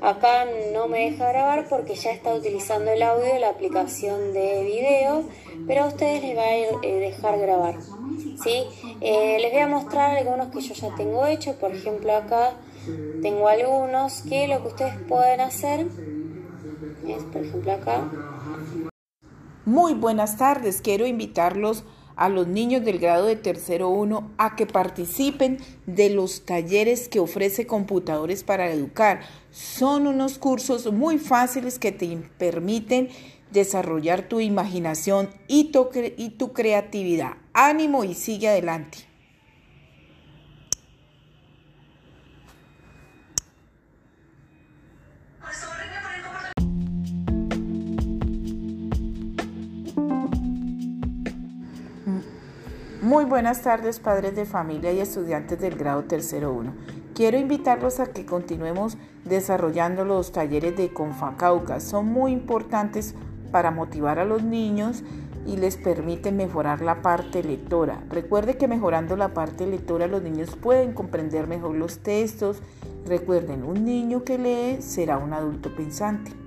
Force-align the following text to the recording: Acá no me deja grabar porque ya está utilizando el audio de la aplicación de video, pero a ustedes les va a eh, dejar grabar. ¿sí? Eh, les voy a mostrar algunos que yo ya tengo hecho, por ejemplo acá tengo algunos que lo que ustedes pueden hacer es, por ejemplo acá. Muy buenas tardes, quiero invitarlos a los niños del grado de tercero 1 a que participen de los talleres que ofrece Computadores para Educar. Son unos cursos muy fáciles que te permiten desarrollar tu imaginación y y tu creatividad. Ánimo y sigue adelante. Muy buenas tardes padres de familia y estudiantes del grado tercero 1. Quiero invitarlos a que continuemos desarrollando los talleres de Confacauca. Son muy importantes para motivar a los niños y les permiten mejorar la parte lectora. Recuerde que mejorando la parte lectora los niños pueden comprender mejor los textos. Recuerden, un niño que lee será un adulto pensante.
Acá 0.00 0.46
no 0.72 0.88
me 0.88 1.10
deja 1.10 1.28
grabar 1.28 1.66
porque 1.68 1.94
ya 1.94 2.10
está 2.10 2.34
utilizando 2.34 2.90
el 2.90 3.02
audio 3.02 3.32
de 3.32 3.38
la 3.38 3.50
aplicación 3.50 4.32
de 4.32 4.64
video, 4.64 5.24
pero 5.66 5.84
a 5.84 5.86
ustedes 5.86 6.22
les 6.22 6.36
va 6.36 6.42
a 6.42 6.56
eh, 6.56 6.78
dejar 6.82 7.38
grabar. 7.38 7.76
¿sí? 8.42 8.64
Eh, 9.00 9.38
les 9.40 9.52
voy 9.52 9.60
a 9.60 9.68
mostrar 9.68 10.16
algunos 10.16 10.48
que 10.48 10.60
yo 10.60 10.74
ya 10.74 10.94
tengo 10.94 11.26
hecho, 11.26 11.54
por 11.56 11.72
ejemplo 11.72 12.14
acá 12.14 12.54
tengo 13.20 13.46
algunos 13.48 14.22
que 14.22 14.48
lo 14.48 14.60
que 14.62 14.68
ustedes 14.68 14.94
pueden 15.08 15.40
hacer 15.40 15.86
es, 17.06 17.22
por 17.24 17.44
ejemplo 17.44 17.72
acá. 17.72 18.10
Muy 19.64 19.94
buenas 19.94 20.36
tardes, 20.36 20.80
quiero 20.82 21.06
invitarlos 21.06 21.84
a 22.16 22.28
los 22.28 22.46
niños 22.46 22.84
del 22.84 22.98
grado 22.98 23.26
de 23.26 23.36
tercero 23.36 23.88
1 23.88 24.32
a 24.38 24.56
que 24.56 24.66
participen 24.66 25.58
de 25.86 26.10
los 26.10 26.44
talleres 26.44 27.08
que 27.08 27.20
ofrece 27.20 27.66
Computadores 27.66 28.44
para 28.44 28.70
Educar. 28.70 29.20
Son 29.50 30.06
unos 30.06 30.38
cursos 30.38 30.92
muy 30.92 31.18
fáciles 31.18 31.78
que 31.78 31.92
te 31.92 32.16
permiten 32.38 33.08
desarrollar 33.50 34.28
tu 34.28 34.40
imaginación 34.40 35.30
y 35.46 35.70
y 36.16 36.30
tu 36.30 36.52
creatividad. 36.52 37.32
Ánimo 37.52 38.04
y 38.04 38.14
sigue 38.14 38.48
adelante. 38.48 39.11
Muy 53.02 53.24
buenas 53.24 53.62
tardes 53.62 53.98
padres 53.98 54.36
de 54.36 54.44
familia 54.44 54.92
y 54.92 55.00
estudiantes 55.00 55.58
del 55.58 55.74
grado 55.74 56.04
tercero 56.04 56.52
1. 56.52 56.72
Quiero 57.16 57.36
invitarlos 57.36 57.98
a 57.98 58.06
que 58.06 58.24
continuemos 58.24 58.96
desarrollando 59.24 60.04
los 60.04 60.30
talleres 60.30 60.76
de 60.76 60.92
Confacauca. 60.92 61.80
Son 61.80 62.06
muy 62.06 62.30
importantes 62.30 63.16
para 63.50 63.72
motivar 63.72 64.20
a 64.20 64.24
los 64.24 64.44
niños 64.44 65.02
y 65.44 65.56
les 65.56 65.76
permiten 65.78 66.36
mejorar 66.36 66.80
la 66.80 67.02
parte 67.02 67.42
lectora. 67.42 68.04
Recuerde 68.08 68.56
que 68.56 68.68
mejorando 68.68 69.16
la 69.16 69.34
parte 69.34 69.66
lectora 69.66 70.06
los 70.06 70.22
niños 70.22 70.54
pueden 70.54 70.92
comprender 70.92 71.48
mejor 71.48 71.74
los 71.74 72.04
textos. 72.04 72.62
Recuerden, 73.04 73.64
un 73.64 73.84
niño 73.84 74.22
que 74.22 74.38
lee 74.38 74.80
será 74.80 75.18
un 75.18 75.32
adulto 75.32 75.74
pensante. 75.74 76.41